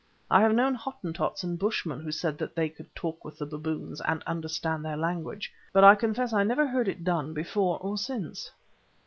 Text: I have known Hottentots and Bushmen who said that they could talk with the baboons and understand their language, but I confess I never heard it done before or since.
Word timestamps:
I 0.31 0.41
have 0.41 0.55
known 0.55 0.73
Hottentots 0.73 1.43
and 1.43 1.59
Bushmen 1.59 1.99
who 1.99 2.11
said 2.11 2.39
that 2.39 2.55
they 2.55 2.69
could 2.69 2.87
talk 2.95 3.23
with 3.23 3.37
the 3.37 3.45
baboons 3.45 4.01
and 4.01 4.23
understand 4.23 4.83
their 4.83 4.97
language, 4.97 5.53
but 5.71 5.83
I 5.83 5.93
confess 5.93 6.33
I 6.33 6.41
never 6.41 6.65
heard 6.65 6.87
it 6.87 7.03
done 7.03 7.35
before 7.35 7.77
or 7.81 7.99
since. 7.99 8.49